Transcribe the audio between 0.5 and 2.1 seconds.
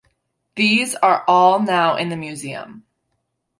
These are all now in